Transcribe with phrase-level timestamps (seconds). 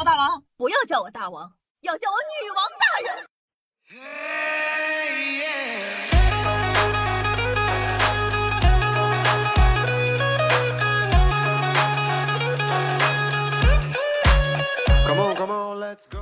[0.00, 1.52] 我大王，不要叫我大王，
[1.82, 3.12] 要叫我女王大人。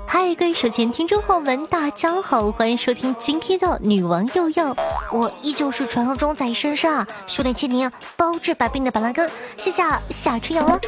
[0.08, 4.74] 嗨，各位手前听众朋友们，大家好，欢迎收听今天的《女王又要》，
[5.12, 10.80] 我依旧是传说中在深山啊修炼千年、包治百病的板蓝根，谢谢夏春阳啊。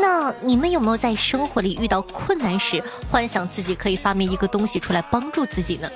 [0.00, 5.90] 那你们有没有在生活里遇到困难时，幻想自己可以发明一个东西出来帮助自己呢？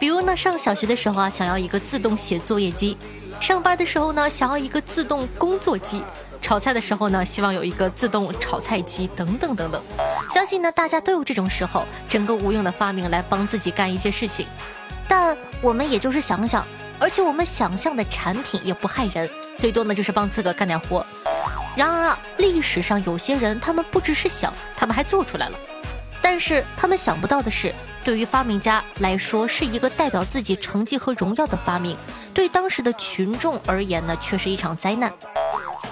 [0.00, 2.96] 比如呢，上小学的时候啊，想要一个自动写作业机；
[3.40, 6.00] 上班的时候呢，想要一个自动工作机；
[6.40, 9.82] 炒菜的时候呢，希望有一个自动炒菜机，等等等等。
[10.30, 14.46] 相信呢，大家都有这种时候，整个无用的发明来帮自己干一些事情。
[15.06, 16.64] 但我们也就是想想，
[16.98, 21.04] 而且我们想象的产品也不害人，最多呢就是帮自个干点活。
[21.76, 25.58] 然而啊，历史上有些人，他们不只是想，他们还做出来了。
[26.22, 31.96] 但是他们想不到的是，对于发明家来说，是一个代表自己成绩和荣耀的发明；
[32.32, 35.12] 对当时的群众而言呢，却是一场灾难。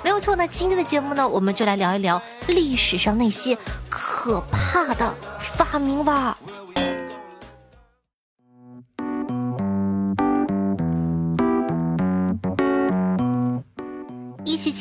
[0.03, 3.57] 没有错，那今天的节目呢，我们就来聊一聊历史上那些
[3.89, 6.37] 可怕的发明吧。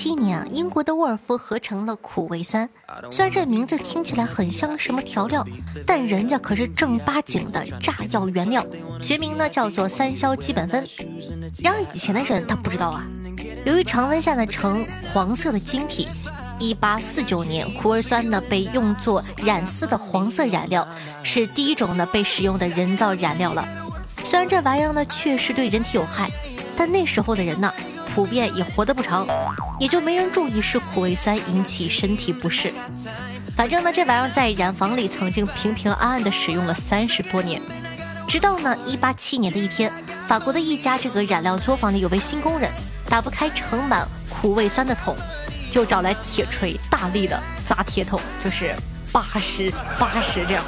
[0.01, 2.67] 七年啊，英国的沃尔夫合成了苦味酸。
[3.11, 5.45] 虽然这名字听起来很像什么调料，
[5.85, 8.65] 但人家可是正八经的炸药原料，
[8.99, 10.83] 学名呢叫做三硝基苯酚。
[11.61, 13.07] 然而以前的人他不知道啊，
[13.63, 16.07] 由于常温下呢呈黄色的晶体，
[16.57, 20.87] 一八四九年苦味酸呢被用作染丝的黄色染料，
[21.21, 23.63] 是第一种呢被使用的人造染料了。
[24.23, 26.31] 虽然这玩意儿呢确实对人体有害，
[26.75, 27.71] 但那时候的人呢。
[28.13, 29.25] 普遍也活得不长，
[29.79, 32.73] 也就没人注意是苦味酸引起身体不适。
[33.55, 37.61] 反正呢，这玩意儿在染房里曾经平平安安的使用了三十多年，
[38.27, 39.91] 直到呢一八七年的一天，
[40.27, 42.69] 法国的一家这个染料作坊里有位新工人
[43.07, 45.15] 打不开盛满苦味酸的桶，
[45.69, 48.75] 就找来铁锤大力的砸铁桶，就是
[49.11, 50.63] 八十八十这样。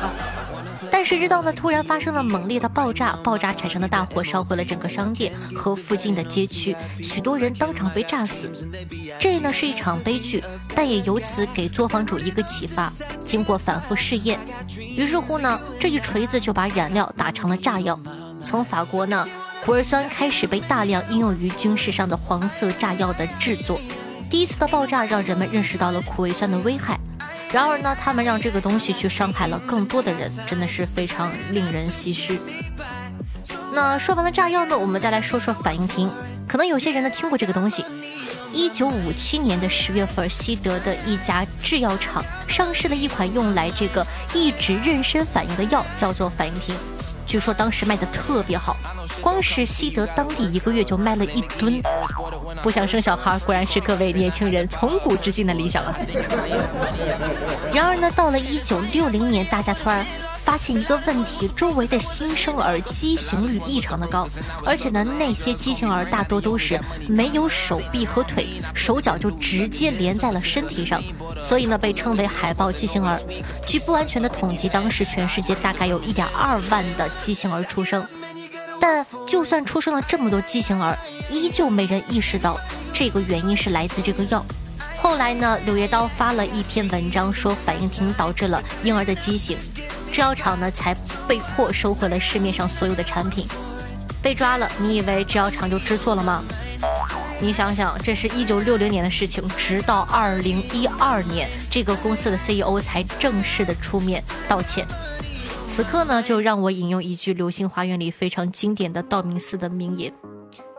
[0.94, 1.52] 但谁知道呢？
[1.52, 8.48] 突然发生了猛烈的爆炸，爆炸产生的大火烧毁了整个商店和附近的街区，许多人当场被炸死。
[9.20, 10.44] 这呢是一场悲剧，
[10.76, 12.94] 但也由此给作坊主一个启发。
[13.20, 14.40] 经过反复试验，
[14.96, 18.00] 于是乎呢，这一锤子就把染料打成了炸药。
[18.44, 19.28] 从法国呢，
[19.66, 23.82] 苦味酸开始被大量应用于军事上的黄色炸药的制作。
[24.30, 27.00] 第一次的爆炸让人们认识到了苦味酸的危害。
[27.54, 32.40] 然而呢，他们让这个东西去伤害了更多的人，真的是非常令人唏嘘。
[33.72, 36.10] 那说完了炸药呢，我们再来说说反应瓶。
[36.48, 37.86] 可能有些人呢听过这个东西。
[38.52, 46.76] 一九五七年的十月份，西德的一家制药厂上市了一款用来这个抑制妊娠反应的药，叫做反应瓶。
[47.28, 48.78] 据说当时卖的特别好，
[49.22, 51.82] 光是西德当地一个月就卖了一吨。
[52.64, 55.94] 不想生小孩，果然是各位年轻人从古至今的理想啊。
[57.74, 60.06] 然而呢，到了一九六零年，大家突然。
[60.46, 64.28] 发现一个问题：周围的新生儿畸形率异常的高，
[64.66, 71.02] 而且呢，那些畸形儿大多都是没有手臂和腿，手脚就直接连在了身体上，
[71.42, 73.18] 所以呢，被称为海豹畸形儿。
[73.66, 78.06] 据不完全的统计，当时全世界大概有一点二万的畸形儿出生，
[78.84, 80.98] 但就算出生了这么多畸形儿，
[81.30, 82.60] 依旧没人意识到
[82.94, 84.46] 这个原因是来自这个药。
[84.98, 89.58] 后来呢，柳叶刀发了一篇文章，说反应停导致了婴儿的畸形。
[90.12, 90.94] 制药厂呢才
[91.26, 93.48] 被迫收回了市面上所有的产品，
[94.22, 94.70] 被抓了。
[94.78, 96.44] 你以为制药厂就知错了吗？
[97.40, 104.86] 你想想，这是一九六零年的事情，直到二零一二年，这个公司的 CEO 才正式的出面道歉。
[105.66, 110.14] 此刻呢，就让我引用一句《流星花园》里非常经典的道明寺的名言：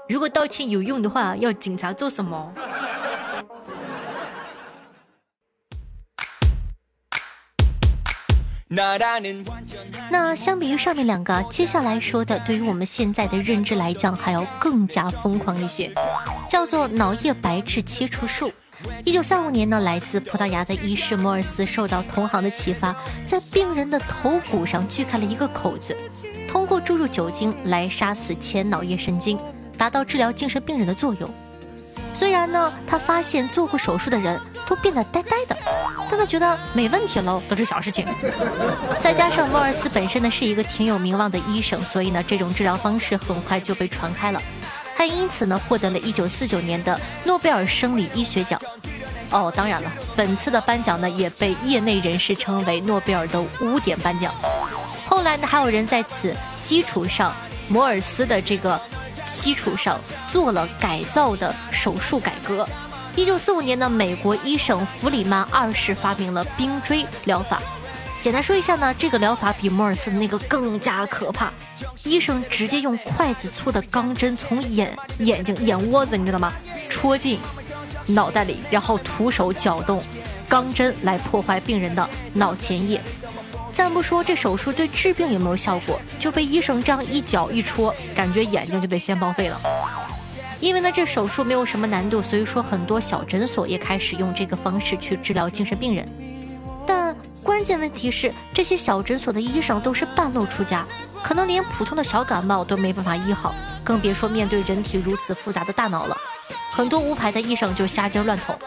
[0.09, 2.53] 如果道歉有用的话，要警察做什么？
[10.11, 15.93] 那相比于上面两个，接下来说的，对于我们现在的认知来讲，还要更加疯狂一些，
[16.49, 18.53] 叫做脑叶白质切除术。
[19.05, 22.95] 一九三五年呢，来自葡萄牙的医师摩尔斯受到同行的启发，
[23.25, 25.97] 在病人的头骨上锯开了一个口子，
[26.49, 29.39] 通过注入酒精来杀死前脑叶神经，
[29.77, 31.31] 达到治疗精神病人的作用。
[32.13, 35.57] 虽然呢，他发现做过手术的人都变得呆呆的，
[36.09, 38.07] 但他觉得没问题喽，都是小事情。
[39.01, 44.41] 再加上莫尔斯本身呢是一个挺有名望的医生，所以呢这种治疗方式很快就被传开了，
[44.97, 48.61] 他因此呢获得了一九四九年的诺贝尔生理医学奖。
[49.31, 54.33] 哦，当然了，本次的颁奖呢也被业内人士称为诺贝尔的污点颁奖。
[55.07, 57.35] 后来呢，还有人在此基础上，
[57.69, 58.81] 摩尔斯的这个
[59.27, 59.99] 基础上
[60.31, 62.69] 做了改造的手术改革。
[63.17, 67.61] 一九四五年呢，美国医生弗里曼二世发明了冰锥疗法。
[68.25, 71.53] 简单说一下呢，这个疗法比摩尔斯那个更加可怕。
[72.05, 76.51] 医生直接用筷子粗的钢针从眼眼睛眼窝子，你知道吗？
[76.89, 77.39] 戳进
[78.07, 80.03] 脑袋里，然后徒手搅动
[80.49, 82.99] 钢针来破坏病人的脑前叶。
[83.75, 89.61] 暂不说这手术对治病有没有效果，就被医生这样一搅一戳，感觉眼睛就得先报废了。
[90.61, 96.09] 因为呢，这手术没有什么难度，所以说很多小诊所也开始用这个方式去治疗精神病人。
[97.55, 100.85] 关键问题是，这些小诊所的医生都是半路出家，
[101.23, 103.55] 可能连普通的小感冒都没办法医好，
[103.85, 106.17] 更别说面对人体如此复杂的大脑了。
[106.73, 108.59] 很多无牌的医生就瞎劲乱捅，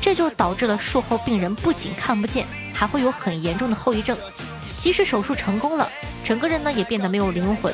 [0.00, 4.16] 这就导致了术后病人不仅看不见，还会有很严重的后遗症。
[4.78, 5.86] 即使手术成功了，
[6.24, 7.70] 整个人呢也变得没有灵魂。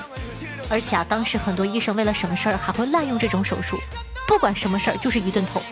[0.68, 3.78] 而且啊，当时很多医生为了省事儿，还会滥用这种手术，
[4.26, 5.62] 不管什么事儿就是一顿捅，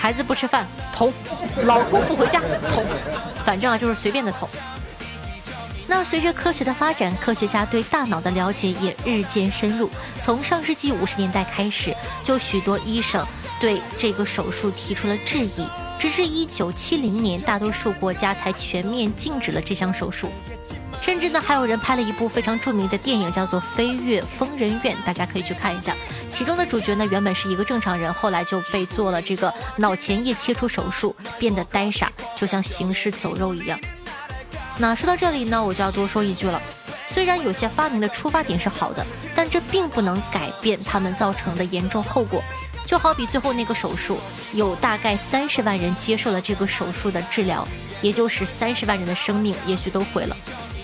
[0.00, 0.64] 孩子不吃饭
[0.94, 1.12] 捅，
[1.64, 2.40] 老公不回家
[2.72, 2.84] 捅，
[3.44, 4.48] 反正啊就是随便的捅。
[5.88, 9.90] 那随着科学的发展，科学家对大脑的了解也日渐深入。
[10.20, 11.92] 从上世纪五十年代开始，
[12.22, 13.26] 就许多医生
[13.60, 15.66] 对这个手术提出了质疑，
[15.98, 20.30] 直至一九七零年，大多数国家才全面禁止了这项手术。
[21.00, 25.96] 甚至呢，还有人拍了一部非常著名的电影，叫做《飞越疯人院》，大家可以去看一下。
[26.28, 33.78] 其中的主角呢，原本是一个正常人，后来就被做了这个脑前叶切除手术，变得呆傻，就像行尸走肉一样。
[34.76, 36.60] 那说到这里呢，我就要多说一句了。
[37.06, 39.04] 虽然有些发明的出发点是好的，
[39.34, 42.42] 但这并不能改变他们造成的严重后果。
[42.84, 44.18] 就好比最后那个手术，
[44.52, 47.66] 有大概三十万人接受了这个手术的治疗，
[48.02, 50.36] 也就是三十万人的生命也许都毁了。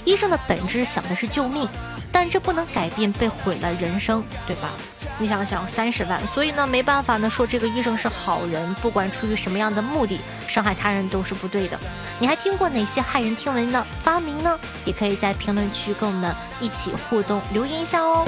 [0.05, 1.69] 医生的本质想的是救命，
[2.13, 4.71] 但这不能改变被毁了人生，对吧？
[5.19, 11.79] 你想想，三十万，所以呢，没办法呢，说这个医生是好人，不管出于什么样的目的，伤害他人都是不对的。
[12.19, 14.59] 你还听过哪些骇人听闻的发明呢？
[14.85, 18.27] 也可以在评论区跟我们一起互动留言一下哦。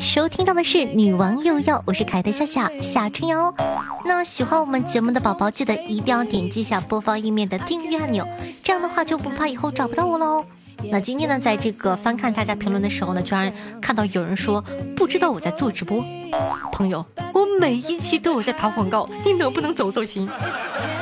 [0.00, 3.54] 收听到的是《女王又要》，我是凯的夏夏夏春瑶。
[4.04, 8.26] 那喜欢我们节目的宝宝，记得一定要点击一下播放页面的订阅按钮，
[8.62, 10.44] 这样的话就不怕以后找不到我喽。
[10.90, 14.62] 那今天呢，在这个翻看大家评论的时候呢，居然看到有人说
[14.94, 16.04] 不知道我在做直播。
[16.72, 20.28] 朋友，我每一期都有在打广告，你能不能走走心？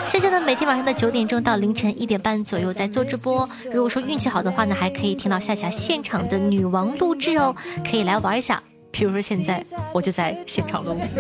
[0.07, 3.49] 夏夏呢，每天晚上的九点钟到凌晨一点半左右在做直播。
[3.73, 7.55] 如果说运气好的话呢，还可以听到夏夏现场的女王录制哦，
[7.91, 8.63] 可以来玩一下。
[8.95, 9.61] 比如说现在
[9.93, 10.97] 我就在现场录。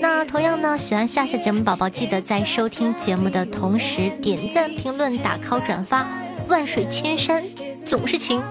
[0.00, 6.04] 那同样呢，喜欢夏夏节目宝宝，记得在收听节目的同时点赞、评论、打 call、转发，
[6.48, 7.44] 万水千山
[7.86, 8.42] 总是情，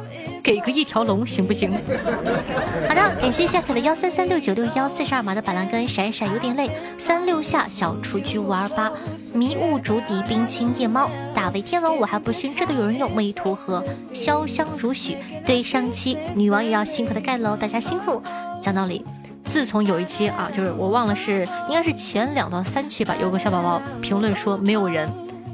[0.43, 1.71] 给个一条龙行不行？
[1.71, 8.91] 好的，感谢夏可的幺三三六九六幺四十二码的板蓝根闪闪有点累，三六下小雏菊五二八
[9.33, 13.81] 迷雾竹笛冰清夜猫大威天龙我还不信，这都有人用美图和
[14.13, 15.15] 潇湘如许。
[15.45, 18.21] 对上期女王也要辛苦的盖楼，大家辛苦。
[18.61, 19.05] 讲道理。
[19.45, 25.09] 自从有一期啊，就是我忘了是应该是前两到三期吧，有个小宝宝评论说没有人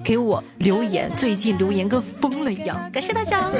[0.09, 3.43] 给我留言，最近留言跟疯了一样，感谢大家。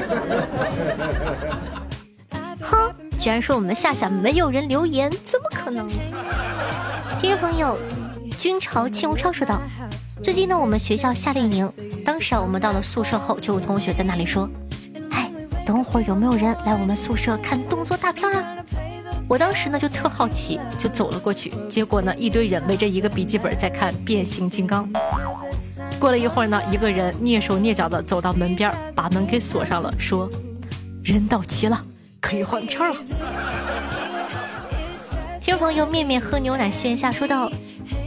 [2.60, 5.88] 哼，居然说我们夏夏没有人留言，怎么可能？
[7.22, 7.78] 听众朋友，
[8.40, 9.62] 君朝庆无超说道：
[10.24, 11.72] 最近呢，我们学校夏令营，
[12.04, 14.50] 当时啊，我们到了宿舍后，就有同学在那里说，
[15.12, 15.32] 哎，
[15.64, 18.56] 等会儿有没有人来我们宿舍看动作大片啊？
[19.28, 21.54] 我当时呢就特好奇，就走了过去。
[21.70, 24.90] 结果呢，一堆人围着一个笔记本在看变形金刚。
[26.00, 30.30] 过了一会儿呢，一个人蹑手蹑脚的走到门边，把门给锁上了，说
[31.04, 31.84] ：“人到齐了，
[32.22, 32.96] 可以换片了。”
[35.44, 37.52] 听众朋友面面喝牛奶炫下说道：“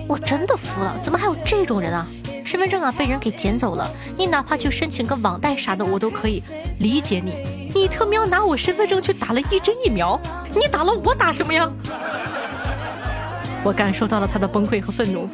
[0.08, 2.06] 我真的服了，怎么还有这种人啊？
[2.44, 6.42] 身份证啊被人给捡走了，你哪怕去申请个网贷啥的，我都可以
[6.80, 10.18] 理解你。”你特喵拿我身份证去打了一针疫苗，
[10.54, 11.70] 你打了我打什么呀？
[13.62, 15.28] 我感受到了他的崩溃和愤怒。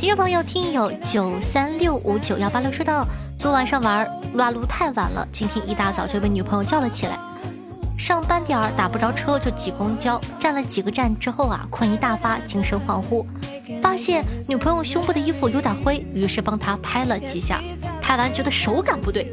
[0.00, 7.18] 听众朋友，听友九三六五九幺八六说道：昨晚上玩撸啊撸太晚了，今天一大早就被女朋友叫了起来。
[7.98, 13.26] 上班点儿打不着车就挤公交，站了几个站之后啊，困一大发，精神恍惚。
[13.82, 17.60] 发现女朋友胸部的衣服有点灰，于是帮她拍了几下，
[18.00, 19.30] 拍完觉得手感不对，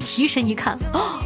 [0.00, 1.22] 提神一看，啊，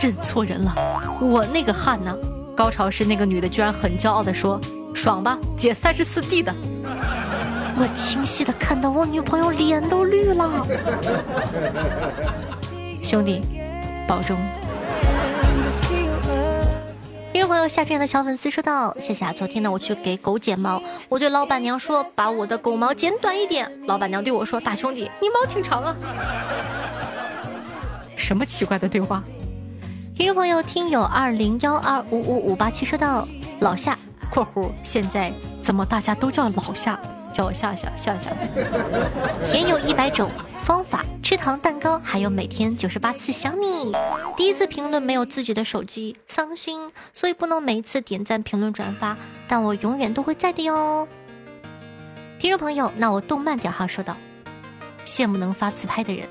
[0.00, 0.74] 认错人了，
[1.20, 2.16] 我那个汗呢？
[2.56, 4.58] 高潮时那个女的居然很骄傲地说
[4.96, 6.54] ：“爽吧，姐三十四 D 的。”
[7.76, 10.66] 我清晰的看到我女朋友脸都绿了，
[13.02, 13.42] 兄弟，
[14.06, 14.36] 保重。
[17.32, 25.96] 听众朋友夏天的小粉丝说道：“谢谢啊，昨天呢我去给狗剪毛，我对老板娘说把我的狗毛剪短一点，老板娘对我说大兄弟你毛挺长啊，
[28.16, 29.22] 什么奇怪的对话？”
[30.14, 33.26] 听众朋友听友二零幺二五五五八七说道
[33.60, 33.96] ：“老夏
[34.30, 37.00] （括弧现在怎么大家都叫老夏？
[37.32, 38.30] 叫我夏夏夏夏。
[39.44, 43.92] 甜有一百种方法，吃糖蛋糕，还有每天九十八次想你。
[44.36, 49.16] 第一次评论没有自己的手机，伤心，所以不能每一次点赞、评论、转发，
[49.48, 51.06] 但我永远都会在的哟。
[52.38, 54.16] 听众朋友，那我动慢点哈，说道：
[55.04, 56.28] 羡慕能发自拍的人，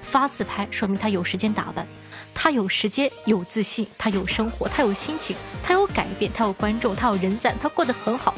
[0.00, 1.86] 发自拍说明他有时间打扮，
[2.34, 8.34] 他有时间有自信，他有生活，他有心情，他有改变，他有观众，他有人赞，他过得很好。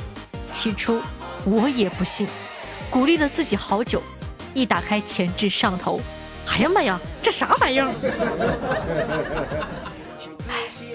[0.53, 1.01] 起初。
[1.47, 2.27] 我也不信，
[2.91, 4.03] 鼓励了自己好久，
[4.53, 6.01] 一打开前置上头，
[6.49, 7.89] 哎呀妈呀，这啥玩意儿？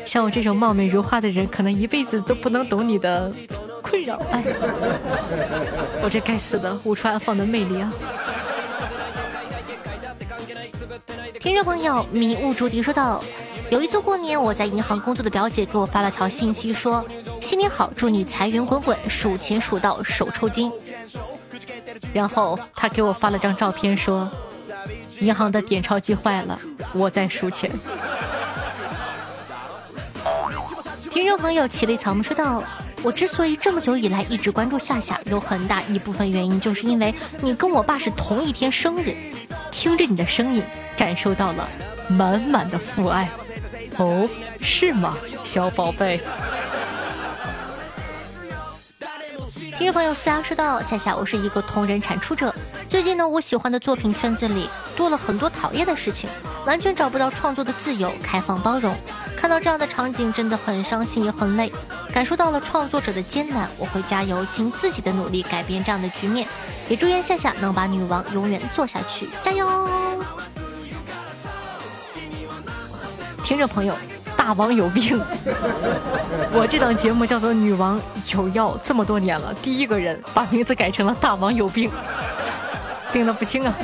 [0.06, 3.32] 像我这种貌美如花的人，可能一辈子都不能懂你的
[3.82, 4.22] 困扰。
[4.32, 4.44] 哎，
[6.04, 7.94] 我这该死的无处安放的魅力啊！
[11.40, 13.24] 听众朋友，迷雾竹笛说道
[13.72, 17.06] ：“有一次过年，我在银行工作的表姐给我发了条信息，说
[17.62, 20.72] 你好，祝你财源滚滚，数钱数到手抽筋。
[22.12, 24.28] 然后他给我发了张照片，说
[25.20, 26.60] 银行的点钞机坏了，
[26.92, 27.70] 我在数钱。
[31.12, 32.64] 听众朋友，奇类草木说道
[33.04, 39.16] ：“我之所以这么久以来一直关注夏夏，有很大一部分原因就是因为你跟我爸是同一天生日，
[39.70, 40.64] 听着你的声音。”
[40.98, 41.68] 感受到了
[42.08, 43.30] 满满的父爱，
[43.98, 44.28] 哦，
[44.62, 46.20] 是吗，小宝贝？
[49.82, 52.54] 听众朋友，思阳说道：“夏夏，我是一个同人产出者。
[52.88, 56.30] 最近呢，我喜欢的作品圈子里多了很多讨厌的事情，
[56.68, 58.96] 完全找不到创作的自由、开放包容。
[59.36, 61.74] 看到这样的场景，真的很伤心，也很累。
[62.14, 66.48] 感受到了创作者的艰难，我会加油，尽自己的努力改变这样的局面。
[66.88, 69.90] 也祝愿夏夏能把女王永远做下去，加油！”
[73.44, 73.96] 听众朋友，
[74.42, 75.22] 大王有病！
[76.52, 78.02] 我这档节目叫做《女王
[78.34, 81.92] 有药》，这么多年了，第一个人把名字改成了“大王有病”，
[83.14, 83.76] 病得不轻啊！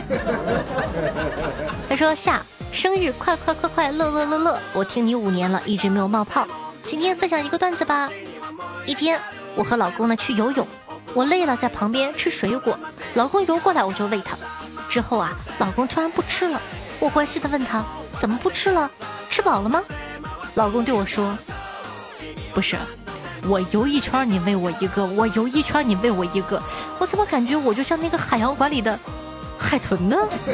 [1.88, 4.60] 他说：“夏生日快快快快乐乐乐乐！
[4.74, 6.48] 我听你五年了，一直没有冒泡，
[6.84, 8.10] 今天分享一个段子吧。
[8.84, 9.20] 一天，
[9.54, 10.68] 我和老公呢去游泳，
[11.14, 12.76] 我累了，在旁边吃水果，
[13.14, 14.36] 老公游过来，我就喂他。
[14.90, 16.60] 之后啊，老公突然不吃了，
[17.00, 17.84] 我关心的问他。”
[18.18, 18.90] 怎么不吃了？
[19.30, 19.80] 吃饱了吗？
[20.58, 21.38] 老公对我说
[22.52, 22.76] ：“不是，
[23.48, 26.60] 我游一圈你喂我一个，我游一圈你喂我一个，
[26.98, 28.98] 我怎么感觉我就像那个海洋馆里的
[29.60, 30.18] 海豚呢？”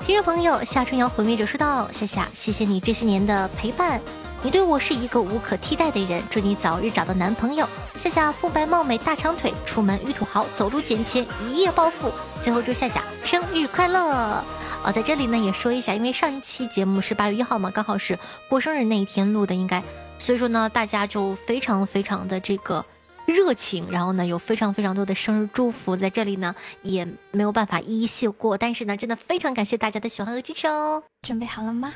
[0.00, 4.00] 听众朋友，夏春瑶毁灭者说道：“夏夏，谢谢你这些年的陪伴。”
[4.46, 7.68] 你对我是一个无可替代的人，祝你早日找到男朋友。
[7.98, 12.12] 夏夏肤白貌美大长腿，出门遇土豪，走路捡钱一夜暴富。
[12.40, 14.44] 最后祝夏夏生日快乐！
[14.84, 18.16] 哦，在这里呢也说一下，因为上一期节目是八月一号嘛，刚好是
[18.48, 19.82] 过生日那一天录的，应该，
[20.16, 22.86] 所以说呢大家就非常非常的这个
[23.26, 31.02] 热情，然后呢有非常非常多的生日祝福，在这里呢也没有办法一一谢过，但是呢真的非常感谢大家的喜欢和支持哦。
[31.22, 31.92] 准备好了吗？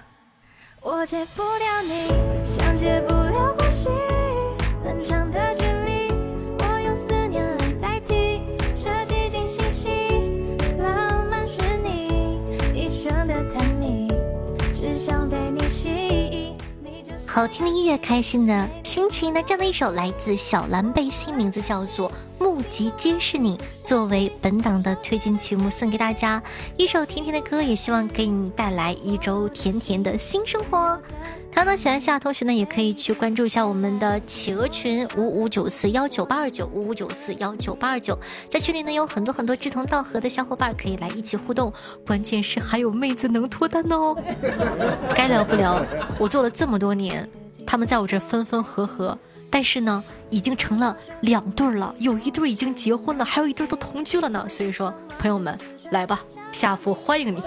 [0.83, 2.09] 我戒不掉你，
[2.49, 3.91] 像戒不了呼吸，
[4.83, 6.11] 很长的距离，
[6.59, 8.41] 我用思念来代替，
[8.75, 12.41] 设计进星星，浪漫是你
[12.75, 14.09] 一生的甜蜜，
[14.73, 16.57] 只想被你吸引。
[17.27, 19.43] 好听的音乐，开心的心情呢？
[19.43, 22.11] 这样的一首来自小蓝背心，名字叫做
[22.61, 26.43] 《目及皆是你》，作为本档的推荐曲目送给大家。
[26.77, 31.01] 一首甜甜的歌，也希望给你带来一周甜甜的新生活。
[31.51, 38.19] 同样呢，喜欢夏同学呢，也可以去关注一下我们的企鹅群五五九四幺九八二九五五九四幺九八二九，
[38.51, 41.73] 在群里呢有很多很多志同道合的小伙伴可以来一起互动，
[42.07, 44.15] 关键是还有妹子能脱单哦。
[45.17, 45.83] 该聊不聊？
[46.19, 47.27] 我做了这么多年。
[47.67, 49.17] 他们在我这分分合合，
[49.51, 54.47] 但是呢，已经成了两对了，有一对已经结婚了，还有一对都同居了呢。
[54.49, 55.59] 所以说，朋友们，
[55.91, 56.21] 来吧，
[56.53, 57.43] 夏父欢迎你，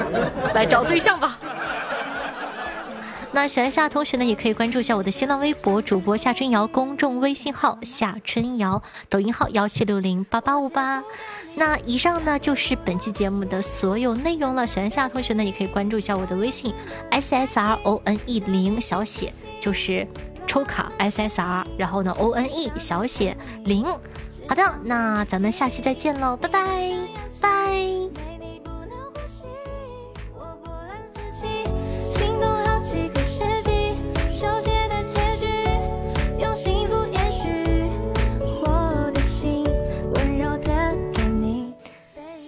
[0.54, 1.38] 来找对象吧。
[3.32, 11.02] 那喜欢夏同学呢，也可以关注一下我的新浪微博主播夏春瑶，公众微信号夏春瑶，抖音号幺七六零八八五八。
[11.54, 14.66] 那以上呢就是本期节目的所有内容了。
[14.66, 16.72] 喜欢夏同学呢，也可以关注一下我的微信
[17.10, 20.06] s s r o n e 零小写，就是
[20.46, 23.84] 抽卡 s s r，然后呢 o n e 小写零。
[24.48, 26.64] 好的，那咱们下期再见喽，拜拜
[27.40, 28.35] 拜。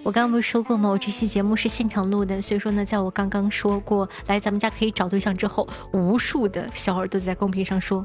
[0.09, 0.89] 我刚刚不是说过吗？
[0.89, 8.03] 我这期节目是现场录的，所以说呢，在我刚刚说过来咱们家可以找对象之后，无数的小耳朵在公屏上说：“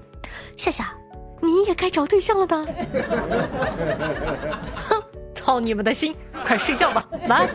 [0.55, 0.93] 夏夏，
[1.41, 2.67] 你也该找对象了呢？”
[4.77, 5.03] 哼，
[5.35, 7.49] 操你们的心，快睡觉吧，晚安。